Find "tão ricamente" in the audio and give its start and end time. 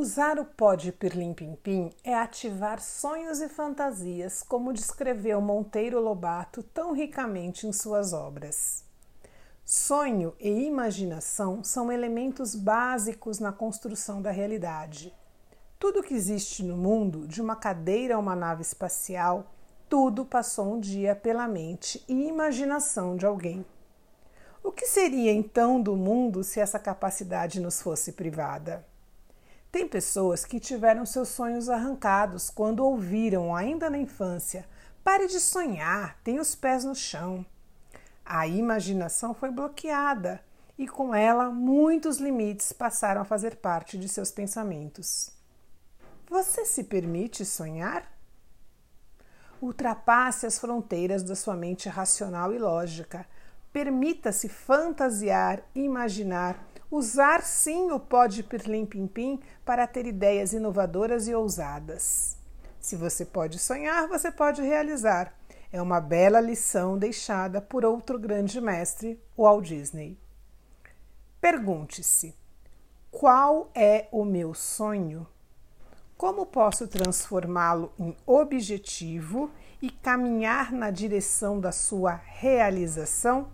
6.62-7.66